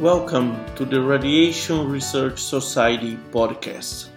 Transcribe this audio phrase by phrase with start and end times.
[0.00, 4.08] Welcome to the Radiation Research Society podcast.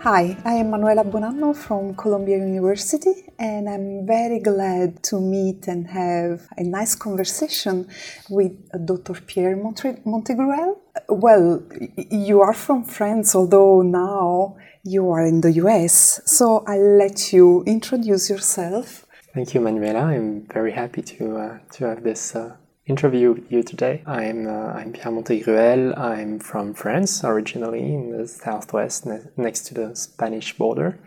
[0.00, 5.86] Hi, I am Manuela Bonanno from Columbia University, and I'm very glad to meet and
[5.88, 7.86] have a nice conversation
[8.30, 8.52] with
[8.86, 9.20] Dr.
[9.20, 10.80] Pierre Monte- Montay-Gruel.
[11.10, 11.62] Well,
[12.10, 17.62] you are from France, although now you are in the US, so I'll let you
[17.66, 19.04] introduce yourself.
[19.34, 20.04] Thank you, Manuela.
[20.04, 24.02] I'm very happy to, uh, to have this uh, interview you today.
[24.06, 25.98] I'm, uh, I'm Pierre Montay-Gruel.
[25.98, 30.98] I'm from France, originally in the southwest, ne- next to the Spanish border.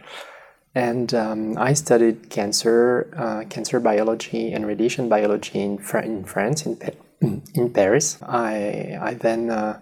[0.74, 6.78] And um, I studied cancer, uh, cancer biology and radiation biology in, in France, in,
[6.78, 6.90] pa-
[7.54, 8.18] in Paris.
[8.24, 9.80] I, I then, uh,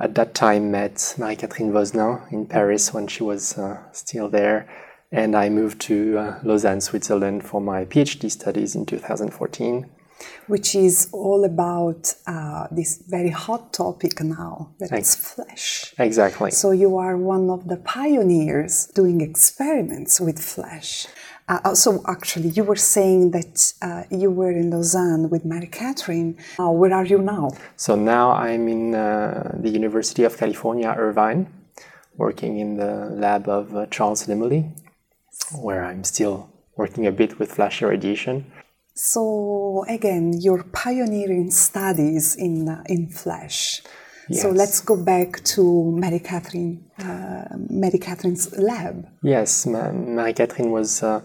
[0.00, 4.68] at that time, met Marie-Catherine Vozenin in Paris when she was uh, still there.
[5.10, 9.88] And I moved to uh, Lausanne, Switzerland for my PhD studies in 2014
[10.46, 15.94] which is all about uh, this very hot topic now that is flash.
[15.98, 16.50] Exactly.
[16.50, 21.06] So you are one of the pioneers doing experiments with flash.
[21.48, 26.36] Uh, so actually, you were saying that uh, you were in Lausanne with Marie-Catherine.
[26.60, 27.50] Uh, where are you now?
[27.76, 31.46] So now I'm in uh, the University of California, Irvine,
[32.18, 34.70] working in the lab of uh, Charles Limoli,
[35.58, 38.44] where I'm still working a bit with flash irradiation.
[38.98, 43.80] So again, you're pioneering studies in uh, in flash.
[44.30, 49.06] So let's go back to Marie-Catherine, uh, Marie-Catherine's lab.
[49.22, 51.22] Yes, Ma- Marie-Catherine was uh,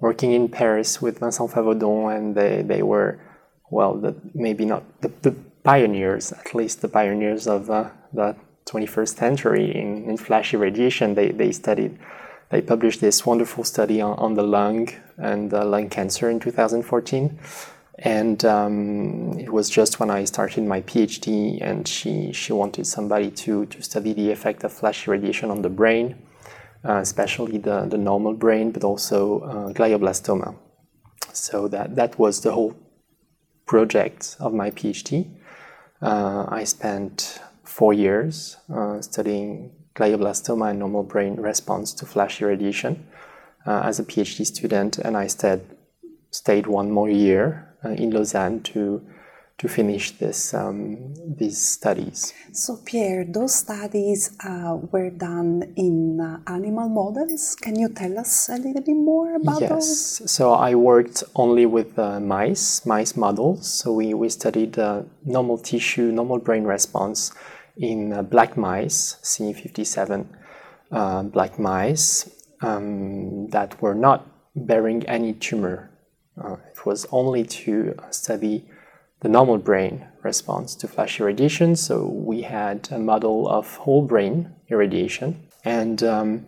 [0.00, 3.20] working in Paris with Vincent Favaudon, and they, they were,
[3.70, 5.30] well, the, maybe not the, the
[5.62, 8.34] pioneers, at least the pioneers of uh, the
[8.66, 11.14] 21st century in, in flash irradiation.
[11.14, 11.98] They, they studied,
[12.50, 17.38] they published this wonderful study on, on the lung and uh, lung cancer in 2014.
[17.98, 23.30] And um, it was just when I started my PhD, and she, she wanted somebody
[23.30, 26.16] to, to study the effect of flash irradiation on the brain
[26.84, 30.56] uh, especially the, the normal brain, but also uh, glioblastoma.
[31.32, 32.76] So that, that was the whole
[33.66, 35.30] project of my PhD.
[36.02, 43.06] Uh, I spent four years uh, studying glioblastoma and normal brain response to flash irradiation
[43.66, 45.60] uh, as a PhD student, and I stayed,
[46.30, 49.02] stayed one more year uh, in Lausanne to,
[49.58, 52.32] to finish this, um, these studies.
[52.52, 57.54] So, Pierre, those studies uh, were done in uh, animal models.
[57.60, 60.20] Can you tell us a little bit more about those?
[60.20, 60.32] Yes.
[60.32, 63.70] So I worked only with uh, mice, mice models.
[63.70, 67.32] So we, we studied uh, normal tissue, normal brain response
[67.80, 70.26] in uh, black mice, C57
[70.92, 72.30] uh, black mice
[72.62, 75.90] um, that were not bearing any tumor.
[76.42, 78.68] Uh, it was only to study
[79.20, 81.76] the normal brain response to flash irradiation.
[81.76, 86.46] So we had a model of whole brain irradiation, and um,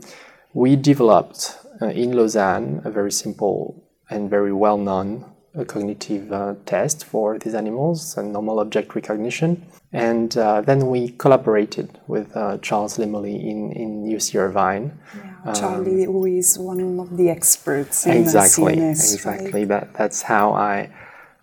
[0.52, 6.54] we developed uh, in Lausanne a very simple and very well known uh, cognitive uh,
[6.66, 9.64] test for these animals and novel object recognition.
[9.92, 14.98] And uh, then we collaborated with uh, Charles Limoli in, in UC Irvine.
[15.14, 19.52] Yeah, Charlie, who is one of the experts in Exactly, CNS, exactly.
[19.52, 19.68] right?
[19.68, 20.90] That, that's how I,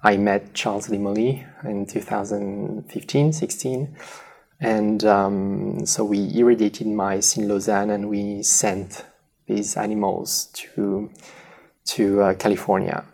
[0.01, 3.95] I met Charles Limoli in 2015 16.
[4.61, 9.05] And um, so we irradiated mice in Lausanne and we sent
[9.45, 11.09] these animals to,
[11.85, 13.05] to uh, California.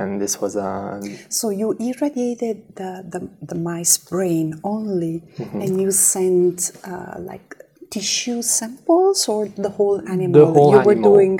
[0.00, 3.20] And this was a So you irradiated the, the,
[3.50, 5.60] the mice brain only, Mm-hmm.
[5.62, 6.56] and you sent
[6.92, 7.48] uh, like
[7.90, 10.36] tissue samples or the whole animal.
[10.46, 11.34] The whole you were doing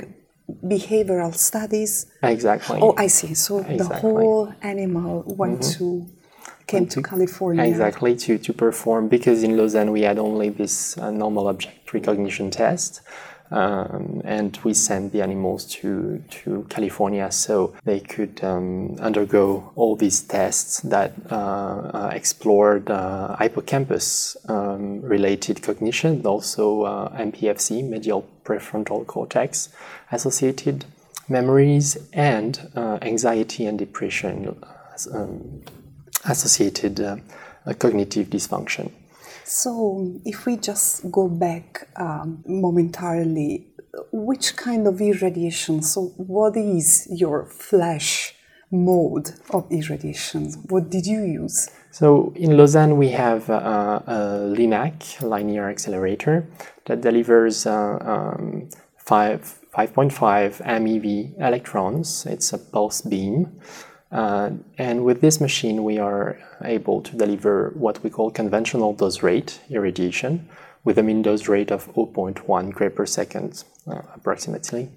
[0.75, 1.91] behavioral studies.
[2.21, 2.79] exactly.
[2.81, 3.33] Oh, I see.
[3.33, 3.95] So the Exactly.
[3.95, 4.07] Mm-hmm.
[4.07, 5.85] whole animal went to
[6.67, 7.63] came to California.
[7.63, 12.49] Exactly to, to perform because in Lausanne we had only this uh, novel object recognition
[12.51, 13.01] test,
[13.53, 19.95] um, and we sent the animals to to California so they could um, undergo all
[19.95, 28.27] these tests that uh, uh, explored uh, hippocampus um, related cognition, also uh, MPFC, medial
[28.43, 29.69] prefrontal cortex
[30.11, 30.85] associated
[31.29, 34.57] memories, and uh, anxiety and depression.
[35.13, 35.63] Um,
[36.25, 37.17] associated uh,
[37.79, 38.91] cognitive dysfunction.
[39.45, 43.67] So if we just go back um, momentarily,
[44.11, 45.81] which kind of irradiation?
[45.81, 48.35] So what is your flash
[48.71, 50.51] mode of irradiation?
[50.69, 51.69] What did you use?
[51.91, 54.17] So in Lausanne, we have uh, a
[54.57, 56.47] LINAC, linear accelerator,
[56.85, 62.25] that delivers uh, um, five, 5.5 MeV electrons.
[62.25, 63.59] It's a pulse beam.
[64.13, 69.23] Uh, and with this machine, we are able to deliver what we call conventional dose
[69.23, 70.47] rate irradiation
[70.83, 74.89] with a mean dose rate of 0.1 gray per second, uh, approximately,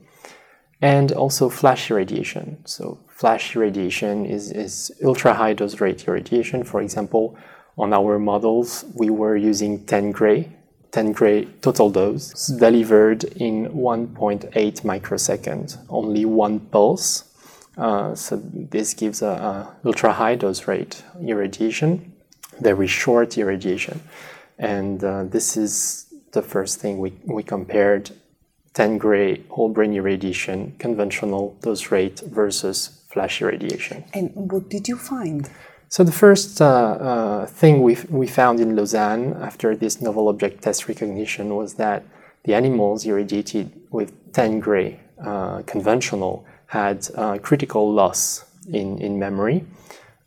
[0.83, 2.59] and also flash irradiation.
[2.67, 6.63] So, flash irradiation is, is ultra high dose rate irradiation.
[6.65, 7.39] For example,
[7.79, 10.53] on our models, we were using 10 gray
[10.97, 17.36] 10 gray total dose delivered in 1.8 microsecond, only one pulse.
[17.77, 22.13] Uh, so this gives a, a, ultra high dose rate irradiation,
[22.61, 24.01] very short irradiation,
[24.59, 28.11] and uh, this is the first thing we, we compared
[28.75, 34.05] 10 gray whole brain irradiation conventional dose rate versus flash irradiation.
[34.13, 35.49] And what did you find?
[35.89, 40.63] So the first uh, uh, thing we, we found in Lausanne after this novel object
[40.63, 42.05] test recognition was that
[42.45, 49.65] the animals irradiated with 10 gray uh, conventional had uh, critical loss in, in memory.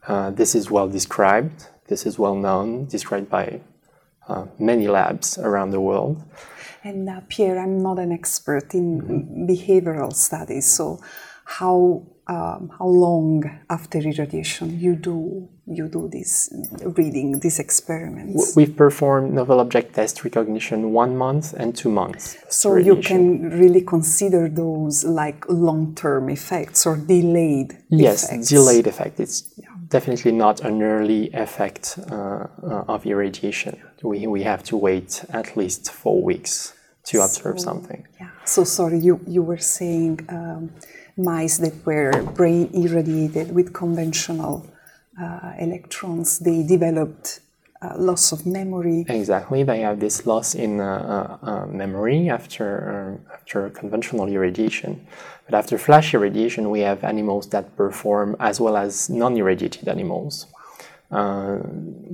[0.08, 1.68] Uh, this is well described.
[1.88, 3.62] This is well known, described by
[4.28, 6.24] uh, many labs around the world.
[6.84, 9.50] And Pierre, I'm not an expert in mm-hmm.
[9.50, 11.00] behavioral studies, so
[11.46, 16.52] how um, how long after irradiation you do you do this
[16.98, 18.56] reading these experiments?
[18.56, 23.82] We've performed novel object test recognition one month and two months so you can really
[23.82, 28.50] consider those like long-term effects or delayed yes effects.
[28.50, 29.20] delayed effect.
[29.20, 29.70] It's yeah.
[29.88, 33.80] definitely not an early effect uh, uh, of irradiation.
[34.04, 36.74] We, we have to wait at least four weeks
[37.06, 38.08] to so, observe something.
[38.20, 38.30] yeah.
[38.46, 40.72] So sorry you, you were saying um,
[41.18, 44.66] mice that were brain irradiated with conventional
[45.22, 47.42] uh, electrons, they developed
[47.82, 49.06] uh, loss of memory.
[49.08, 55.06] Exactly, they have this loss in uh, uh, uh memory after uh, after conventional irradiation.
[55.46, 60.46] But after flash irradiation, we have animals that perform as well as non-irradiated animals.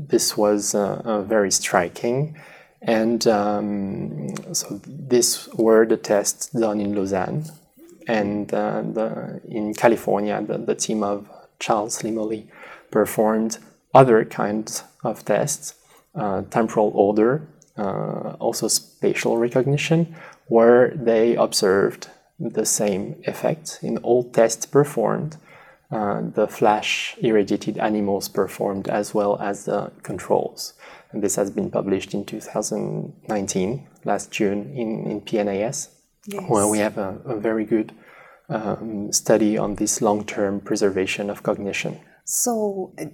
[0.07, 0.73] this was
[1.27, 2.37] very striking.
[2.81, 7.45] And um, so these were the tests done in Lausanne
[8.07, 11.29] and uh, the, in California, the, the, team of
[11.59, 12.47] Charles Limoli
[12.91, 13.57] performed
[13.93, 15.75] other kinds of tests,
[16.15, 17.47] uh, temporal order,
[17.77, 20.15] uh, also spatial recognition,
[20.47, 22.09] where they observed
[22.39, 25.37] the same effect in all tests performed.
[25.91, 30.73] Uh, the flash irradiated animals performed as well as the controls.
[31.11, 35.89] And this has been published in 2019, last June, in, in PNAS
[36.25, 36.43] yes.
[36.47, 37.93] where we have a, a very good
[38.49, 41.99] um, study on this long-term preservation of cognition.
[42.27, 43.05] So, uh,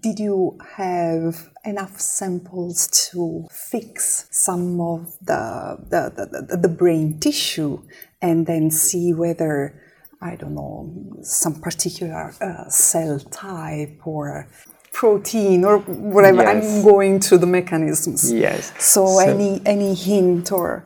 [0.00, 7.82] did you have enough samples to fix some of the, the, the, the, brain tissue
[8.20, 9.80] and then see whether,
[10.20, 14.48] I don't know, some particular uh, cell type or
[14.92, 16.42] protein or whatever?
[16.42, 16.64] Yes.
[16.64, 18.30] I'm going to the mechanisms.
[18.30, 18.70] Yes.
[18.78, 20.84] So, so any, any hint or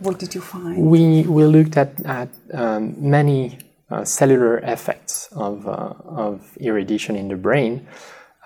[0.00, 0.76] what did you find?
[0.76, 3.58] We, we looked at, at um, many
[3.90, 7.86] uh, cellular effects of, uh, of irradiation in the brain.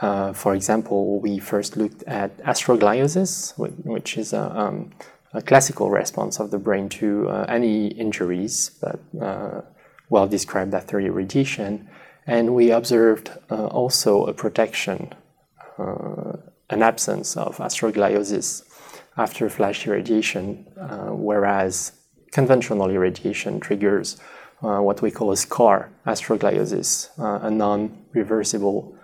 [0.00, 4.90] Uh, for example, we first looked at astrogliosis, which is a, um,
[5.32, 9.60] a classical response of the brain to uh, any injuries, but uh,
[10.08, 11.88] well described after irradiation.
[12.26, 15.12] And we observed uh, also a protection,
[15.76, 18.62] an absence of astrogliosis
[19.16, 21.92] after flash irradiation, uh, whereas
[22.32, 24.18] conventional irradiation triggers
[24.62, 28.96] uh, what we call a scar astrogliosis, uh, a non-reversible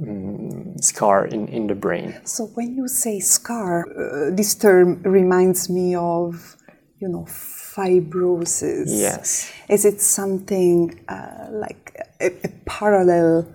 [0.00, 2.18] um, scar in, in the brain.
[2.24, 6.56] So when you say scar, uh, this term reminds me of,
[6.98, 8.86] you know, fibrosis.
[8.86, 9.52] Yes.
[9.68, 13.52] Is it something uh, like a, a parallel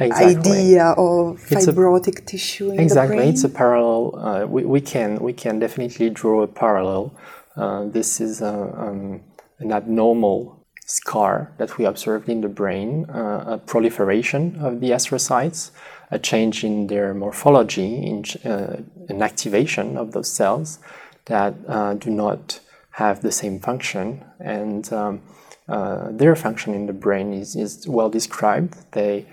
[0.00, 0.52] exactly.
[0.52, 3.16] idea of fibrotic a, tissue in exactly.
[3.16, 3.32] the brain?
[3.32, 4.18] It's a parallel.
[4.18, 7.14] Uh, we, we can we can definitely draw a parallel.
[7.56, 8.54] Uh, this is a,
[8.84, 9.20] um,
[9.58, 15.70] an abnormal scar that we observed in the brain, uh, a proliferation of the astrocytes,
[16.10, 20.78] a change in their morphology, in, uh, an activation of those cells
[21.26, 22.60] that uh, do not
[22.92, 25.22] have the same function, and um,
[25.68, 28.74] uh, their function in the brain is, is well described.
[28.92, 29.26] They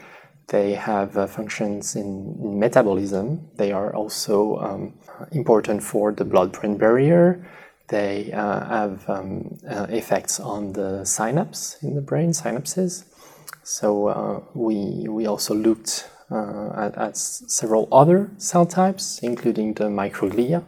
[0.47, 3.49] they have uh, functions in, metabolism.
[3.55, 4.93] They are also um,
[5.31, 7.45] important for the blood-brain barrier.
[7.89, 13.03] They uh, have um, uh, effects on the synapse in the brain, synapses.
[13.63, 19.85] So uh, we we also looked uh, at, at, several other cell types, including the
[19.85, 20.63] microglia,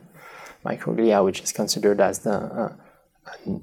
[0.66, 2.74] microglia, which is considered as the uh,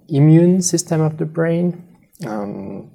[0.08, 1.82] immune system of the brain.
[2.26, 2.90] Um,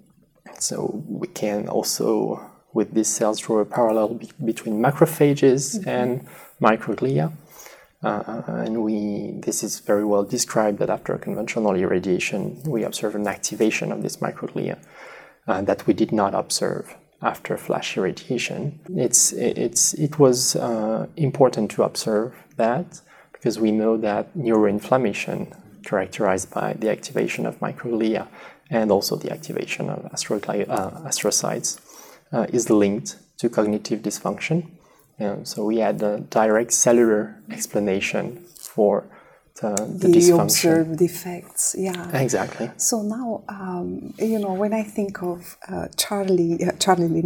[0.60, 5.90] so we can also with these cells draw a parallel be- between macrophages mm-hmm.
[5.90, 6.28] and
[6.62, 7.32] microglia.
[8.04, 13.28] Uh, and we, this is very well described that after conventional irradiation, we observe an
[13.28, 14.80] activation of this microglia
[15.48, 18.80] uh, that we did not observe after flash irradiation.
[18.96, 23.02] It's, it's, it was uh, important to observe that
[23.34, 28.28] because we know that neuroinflammation characterized by the activation of microglia
[28.72, 31.80] and also the activation of uh, astrocytes
[32.32, 34.68] uh, is linked to cognitive dysfunction.
[35.44, 39.06] so we had a direct cellular explanation for
[39.62, 41.76] the, the, the observed effects.
[41.78, 42.72] Yeah, exactly.
[42.78, 47.22] So now, um, you know, when I think of uh, Charlie uh, Charlie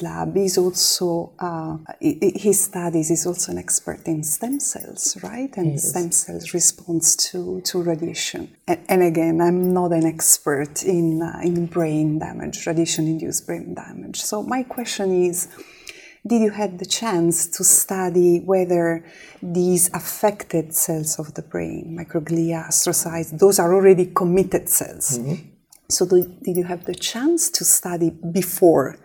[0.00, 3.08] lab, he's also uh, his studies.
[3.08, 5.52] He's also an expert in stem cells, right?
[5.56, 8.54] And stem cells response to to radiation.
[8.66, 14.20] And, and again, I'm not an expert in uh, in brain damage, radiation-induced brain damage.
[14.22, 15.48] So my question is
[16.26, 19.04] did you have the chance to study whether
[19.42, 25.18] these affected cells of the brain, microglia, astrocytes, those are already committed cells?
[25.18, 25.48] Mm-hmm.
[25.88, 28.98] So, do, did you have the chance to study before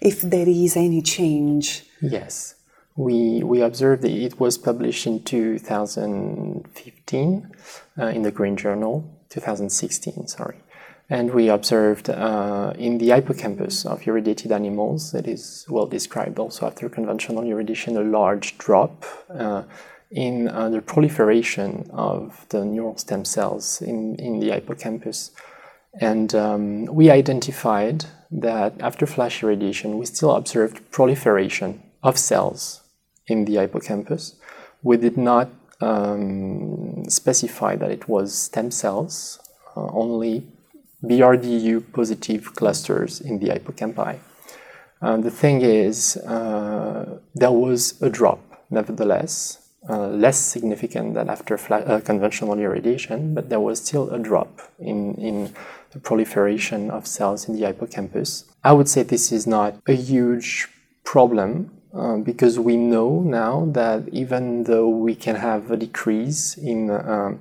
[0.00, 1.82] if there is any change?
[2.00, 2.54] Yes.
[2.96, 7.50] We, we observed it was published in 2015
[7.98, 10.58] uh, in the Green Journal, 2016, sorry.
[11.10, 16.68] And we observed uh, in the hippocampus of irradiated animals, that is well described also
[16.68, 19.64] after conventional irradiation, a large drop uh,
[20.12, 25.32] in uh, the proliferation of the neural stem cells in, in the hippocampus.
[26.00, 32.82] And um, we identified that after flash irradiation, we still observed proliferation of cells
[33.26, 34.36] in the hippocampus.
[34.84, 35.50] We did not
[35.80, 39.40] um, specify that it was stem cells,
[39.76, 40.46] uh, only
[41.04, 44.18] BRDU positive clusters in the hippocampi.
[45.02, 48.40] Uh, the thing is, uh, there was a drop,
[48.70, 54.60] nevertheless, uh, less significant than after uh, conventional irradiation, but there was still a drop
[54.78, 55.54] in, in
[55.92, 58.44] the proliferation of cells in the hippocampus.
[58.62, 60.68] I would say this is not a huge
[61.04, 66.90] problem uh, because we know now that even though we can have a decrease in
[66.90, 67.34] uh,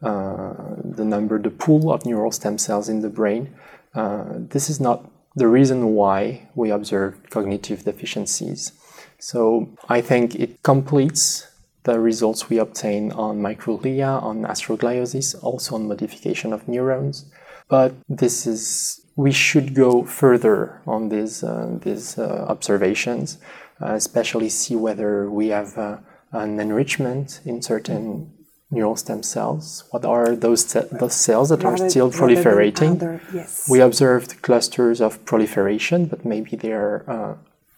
[0.00, 3.54] the number, the pool of neural stem cells in the brain.
[3.94, 8.72] Uh, this is not the reason why we observe cognitive deficiencies.
[9.18, 11.48] So I think it completes
[11.84, 17.26] the results we obtain on microglia, on astrogliosis, also on modification of neurons.
[17.68, 23.38] But this is we should go further on these uh, these uh, observations,
[23.80, 25.98] uh, especially see whether we have uh,
[26.32, 28.30] an enrichment in certain
[28.70, 29.84] neural stem cells.
[29.90, 32.96] What are those, those cells that rather, are still proliferating?
[32.96, 33.68] Other, yes.
[33.68, 37.34] We observed clusters of proliferation, but maybe they are uh,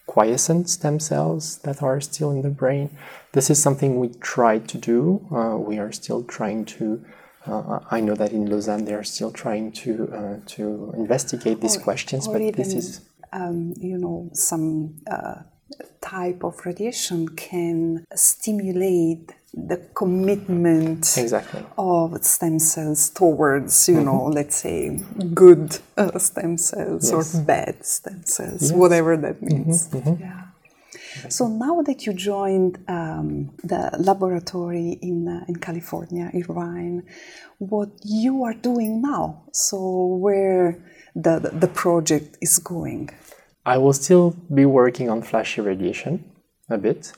[0.07, 2.91] quiescent stem cells that are still in the brain.
[3.33, 5.27] This is something we tried to do.
[5.31, 7.05] Uh, we are still trying to.
[7.47, 11.77] Uh, I know that in Lausanne they are still trying to uh, to investigate these
[11.77, 13.01] or, questions, or but even, this is
[13.33, 15.43] um, you know some uh,
[16.01, 19.35] type of radiation can stimulate
[19.67, 21.65] the commitment exactly.
[21.77, 24.05] of stem cells towards, you mm-hmm.
[24.05, 25.03] know, let's say
[25.35, 27.35] good uh, stem cells yes.
[27.35, 28.73] or bad stem cells, yes.
[28.73, 29.65] whatever that mm-hmm.
[29.65, 29.89] means.
[29.89, 30.23] Mm-hmm.
[30.23, 30.43] Yeah.
[31.29, 37.03] So now that you joined um, the laboratory in uh, in California, Irvine,
[37.59, 39.43] what you are doing now?
[39.53, 40.79] So where
[41.17, 43.11] the the project is going?
[43.67, 46.25] I will still be working on flash irradiation
[46.71, 47.13] a bit.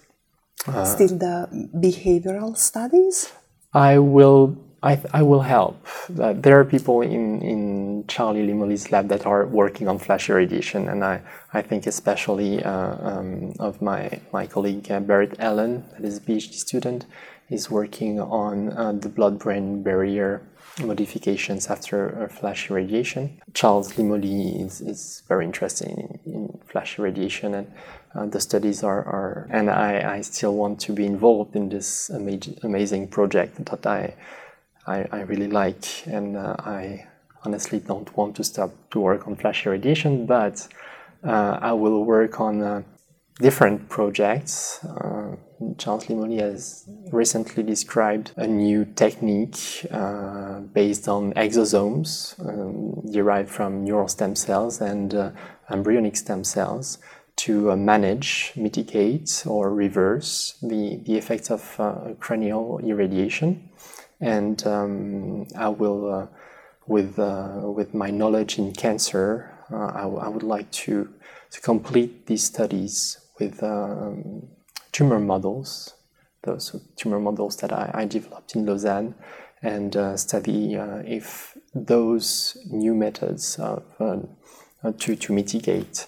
[0.66, 3.32] Uh, Still the behavioral studies?
[3.72, 4.56] I will.
[4.82, 5.86] I, I will help.
[6.18, 10.88] Uh, there are people in, in Charlie Limoli's lab that are working on flash irradiation,
[10.88, 11.20] and I,
[11.52, 16.20] I think especially uh, um, of my, my colleague uh, Barrett Allen, that is a
[16.22, 17.04] PhD student,
[17.50, 20.40] is working on uh, the blood-brain barrier
[20.78, 23.40] modifications after flash irradiation.
[23.54, 27.72] Charles Limoli is, is very interested in, in flash irradiation and
[28.14, 32.10] uh, the studies are, are and I, I still want to be involved in this
[32.10, 34.14] ama- amazing project that I,
[34.86, 37.06] I, I really like and uh, I
[37.44, 40.66] honestly don't want to stop to work on flash irradiation but
[41.24, 42.82] uh, I will work on uh,
[43.40, 44.84] different projects.
[44.84, 45.36] Uh,
[45.78, 53.84] Charles Limoli has recently described a new technique uh, based on exosomes um, derived from
[53.84, 55.30] neural stem cells and uh,
[55.70, 56.98] embryonic stem cells
[57.36, 63.70] to uh, manage, mitigate, or reverse the, the effects of uh, cranial irradiation.
[64.20, 66.26] And um, I will, uh,
[66.86, 71.08] with, with my knowledge in cancer, I, w- I would like to
[71.50, 74.48] to complete these studies with um,
[74.92, 75.94] tumor models,
[76.42, 79.14] those tumor models that I, I developed in Lausanne,
[79.62, 84.18] and uh, study uh, if those new methods of, uh,
[84.98, 86.06] to, to mitigate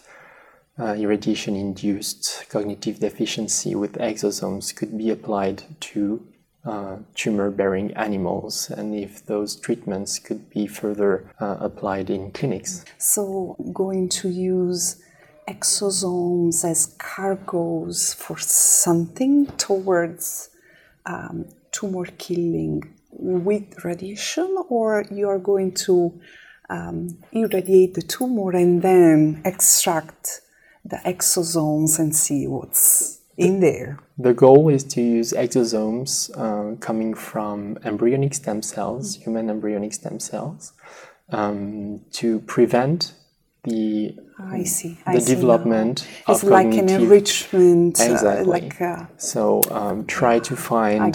[0.78, 6.26] uh, irradiation induced cognitive deficiency with exosomes could be applied to
[6.64, 12.84] uh, tumor bearing animals and if those treatments could be further uh, applied in clinics.
[12.98, 15.02] So, going to use
[15.48, 20.50] exosomes as cargoes for something towards
[21.06, 26.20] um, tumor killing with radiation, or you are going to
[26.70, 30.40] um, irradiate the tumor and then extract
[30.84, 33.98] the exosomes and see what's in there.
[34.18, 40.20] The goal is to use exosomes uh, coming from embryonic stem cells, human embryonic stem
[40.20, 40.72] cells,
[41.30, 43.14] um, to prevent
[43.64, 44.98] the I see.
[45.06, 46.34] I the see development now.
[46.34, 48.00] It's like an enrichment.
[48.00, 48.44] Uh, exactly.
[48.44, 51.14] Uh, like a, so um, try to find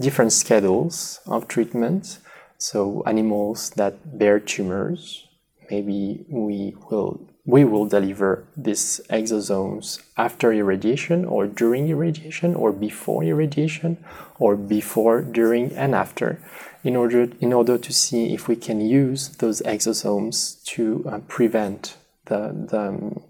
[0.00, 2.18] different schedules of treatment.
[2.58, 5.26] So animals that bear tumors,
[5.70, 13.22] maybe we will we will deliver these exosomes after irradiation or during irradiation or before
[13.22, 14.02] irradiation
[14.38, 16.40] or before, during, and after
[16.84, 21.96] in order, in order to see if we can use those exosomes to uh, prevent
[22.26, 23.22] the, the um,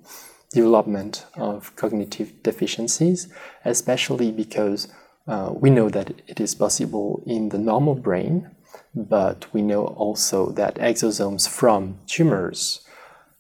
[0.53, 3.29] development of cognitive deficiencies,
[3.65, 4.89] especially because
[5.27, 8.51] uh, we know that it is possible in the normal brain,
[8.95, 12.87] but we know also that exosomes from tumors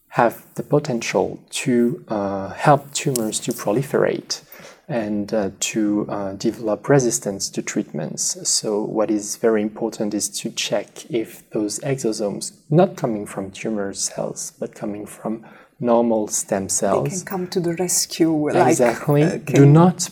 [0.08, 4.42] have the potential to uh, help tumors to proliferate
[4.88, 8.36] and uh, to uh, develop resistance to treatments.
[8.48, 13.92] So, what is very important is to check if those exosomes, not coming from tumor
[13.94, 15.44] cells, but coming from
[15.80, 18.48] normal stem cells, they can come to the rescue.
[18.48, 19.24] Exactly.
[19.24, 20.10] Like, do not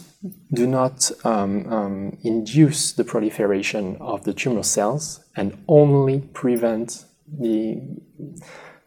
[0.53, 7.81] do not um, um, induce the proliferation of the tumor cells and only prevent the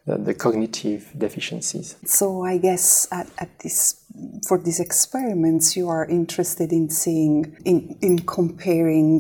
[0.06, 1.96] the, the cognitive deficiencies.
[2.06, 4.05] So I guess at, at this
[4.48, 9.20] for these experiments you are interested in seeing in, in comparing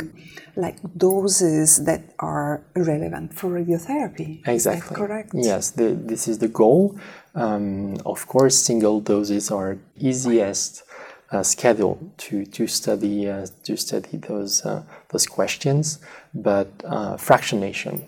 [0.55, 4.41] like doses that are relevant for radiotherapy.
[4.47, 4.95] Exactly.
[4.95, 5.31] correct.
[5.33, 6.97] Yes, the, this is the goal.
[7.33, 10.83] Um, of course, single doses are easiest
[11.31, 15.99] uh, schedule to to study uh, to study those uh, those questions,
[16.33, 18.07] but uh, fractionation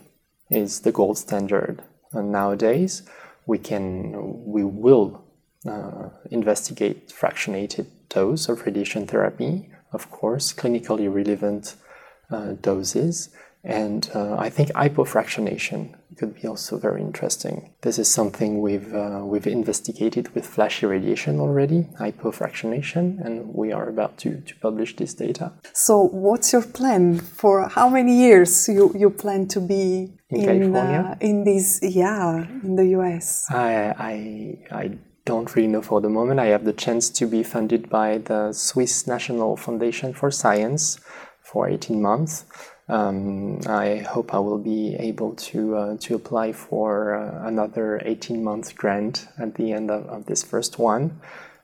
[0.49, 3.03] is the gold standard nowadays,
[3.45, 4.13] we can
[4.45, 5.23] we will
[5.65, 11.75] uh, investigate fractionated dose of radiation therapy, of course, clinically relevant
[12.29, 13.29] uh, doses,
[13.63, 17.73] and uh, I think hypofractionation could be also very interesting.
[17.81, 23.89] This is something we've uh, we've investigated with flash irradiation already, hypofractionation, and we are
[23.89, 25.51] about to, to publish this data.
[25.73, 30.45] So, what's your plan for how many years you, you plan to be in, in
[30.45, 31.11] California?
[31.11, 33.51] Uh, in this, yeah, in the US?
[33.51, 36.39] I, I, I don't really know for the moment.
[36.39, 40.99] I have the chance to be funded by the Swiss National Foundation for Science
[41.41, 42.45] for 18 months.
[42.89, 48.41] Um, I hope I will be able to uh, to apply for uh, another 18
[48.41, 51.19] month grant at the end of, of this first one.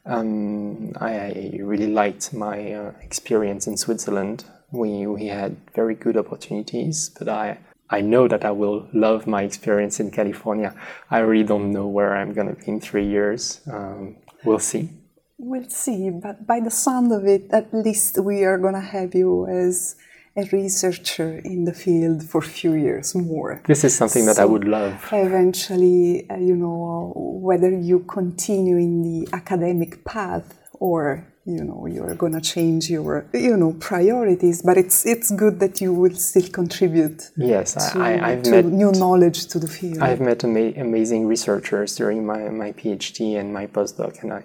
[0.05, 4.43] Um, I, really liked my uh, experience in Switzerland.
[4.71, 7.59] We, we had very good opportunities, but I,
[7.93, 10.73] I know that I will love my experience in California.
[11.11, 13.61] I really don't know where I'm going to be in three years.
[13.71, 14.89] Um, we'll see.
[15.37, 19.13] We'll see, but by the sound of it, at least we are going to have
[19.13, 19.95] you as
[20.35, 23.61] a researcher in the field for a few years more.
[23.67, 24.95] This is something that I would love.
[25.11, 30.47] Eventually, uh, you know, whether you continue in the academic path
[30.79, 35.81] or you know you're gonna change your you know priorities but it's it's good that
[35.81, 40.21] you will still contribute yes to, I, have met new knowledge to the field i've
[40.21, 44.43] met ama- amazing researchers during my, my phd and my postdoc and i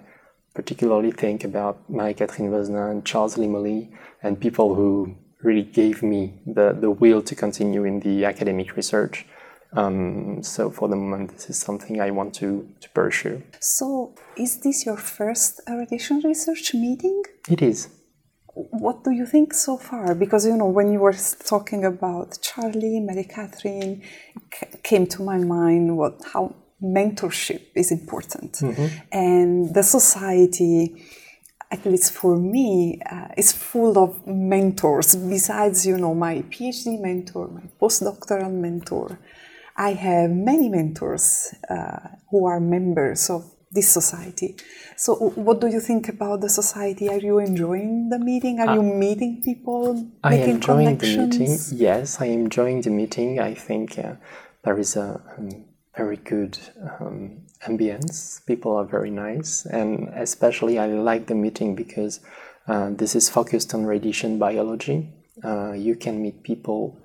[0.53, 3.89] particularly think about marie-catherine Vozenin and charles Limoli
[4.21, 9.25] and people who really gave me the, the will to continue in the academic research.
[9.73, 13.43] Um, so for the moment, this is something I want to, to pursue.
[13.59, 17.23] So, is this your first radiation research meeting?
[17.47, 17.89] It is.
[18.55, 20.15] What do you think so far?
[20.15, 24.01] Because you know, when you were talking about Charlie, Marie-Catherine,
[24.83, 28.87] came to my mind what how mentorship is important, mm-hmm.
[29.11, 31.05] and the society
[31.71, 35.15] at least for me, uh, is full of mentors.
[35.15, 39.19] Besides, you know, my PhD mentor, my postdoctoral mentor,
[39.79, 44.57] I have many mentors uh, who are members of this society.
[44.97, 47.07] So, what do you think about the society?
[47.07, 48.59] Are you enjoying the meeting?
[48.59, 50.11] Are you meeting people?
[50.21, 51.29] I am making enjoying the meeting.
[51.29, 51.71] connections?
[51.71, 53.39] Yes, I am enjoying the meeting.
[53.39, 54.15] I think uh,
[54.65, 55.63] there is a um,
[55.95, 56.59] very good
[56.99, 58.45] um, ambience.
[58.45, 62.19] People are very nice, and especially I like the meeting because
[62.67, 65.09] uh, this is focused on radiation biology.
[65.41, 67.01] Uh, you can meet people,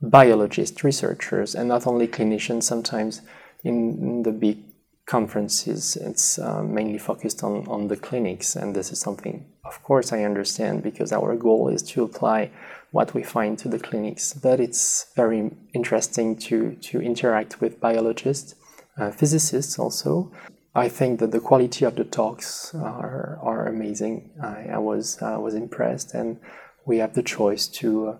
[0.00, 2.64] biologists, researchers, and not only clinicians.
[2.64, 3.22] Sometimes
[3.64, 4.58] in, the big
[5.06, 10.12] conferences, it's uh, mainly focused on, on the clinics, and this is something, of course,
[10.12, 12.50] I understand because our goal is to apply
[12.90, 14.32] what we find to the clinics.
[14.34, 18.54] But it's very interesting to, to interact with biologists,
[18.98, 20.32] uh, physicists also.
[20.74, 24.30] I think that the quality of the talks are, are amazing.
[24.40, 26.38] I, I was I was impressed, and
[26.86, 28.16] we have the choice to uh,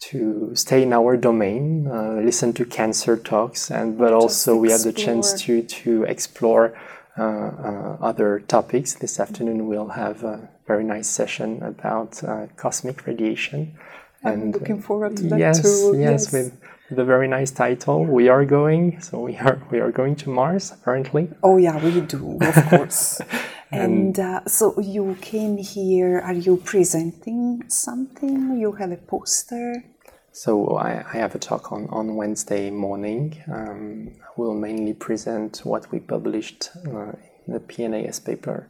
[0.00, 4.82] to stay in our domain, uh, listen to cancer talks, and but also we have
[4.82, 6.78] the chance to to explore
[7.18, 8.94] uh, uh, other topics.
[8.94, 13.76] This afternoon we'll have a very nice session about uh, cosmic radiation.
[14.24, 15.96] I'm looking forward to that yes, too.
[15.98, 16.52] Yes, with
[16.90, 18.04] the very nice title.
[18.04, 21.28] We are going, so we are we are going to Mars apparently.
[21.42, 23.20] Oh yeah, we do, of course.
[23.70, 26.20] and uh, so you came here.
[26.20, 28.58] Are you presenting something?
[28.58, 29.84] You have a poster.
[30.32, 33.42] So I, I have a talk on, on Wednesday morning.
[33.52, 37.12] Um, I will mainly present what we published uh,
[37.46, 38.68] in the PNAS paper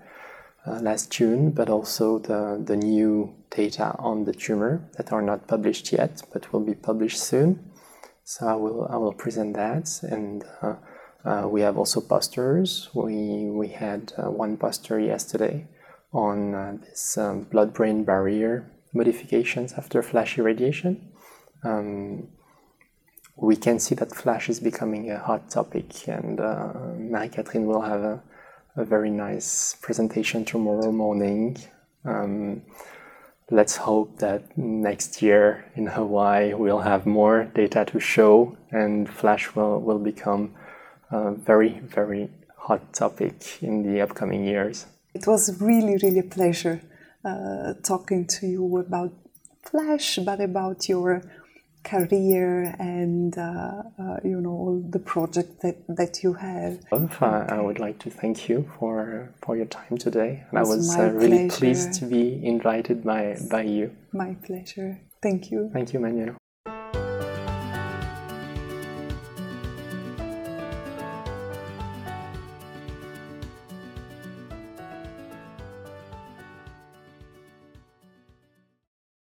[0.66, 5.46] uh, last June, but also the, the new data on the tumor that are not
[5.46, 7.70] published yet, but will be published soon.
[8.24, 10.74] So I will I will present that, and uh,
[11.24, 12.88] uh, we have also posters.
[12.94, 15.66] We we had uh, one poster yesterday
[16.12, 21.12] on uh, this um, blood-brain barrier modifications after flash irradiation.
[21.64, 22.28] Um,
[23.36, 28.00] we can see that flash is becoming a hot topic, and uh, Marie-Catherine will have
[28.00, 28.22] a,
[28.76, 31.58] a very nice presentation tomorrow morning.
[32.04, 32.62] Um,
[33.50, 39.54] let's hope that next year in Hawaii we'll have more data to show and Flash
[39.54, 40.54] will, will become
[41.10, 44.86] a very, very hot topic in the upcoming years.
[45.14, 46.80] It was really, really a pleasure
[47.24, 49.12] uh, talking to you about
[49.62, 51.22] Flash, but about your
[51.84, 56.78] career and uh, uh, you know all the project that, that you have.
[56.92, 60.78] Uh, I would like to thank you for for your time today, and I was
[60.78, 63.94] was uh, really pleased to be invited by by you.
[64.12, 65.00] My pleasure.
[65.22, 65.70] Thank you.
[65.72, 66.36] Thank you, Manuel.